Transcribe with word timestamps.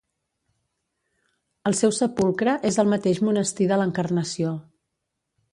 El 1.71 1.77
seu 1.81 1.93
sepulcre 1.99 2.57
és 2.71 2.81
al 2.85 2.91
mateix 2.97 3.23
monestir 3.29 3.71
de 3.73 3.81
l'Encarnació. 3.83 4.59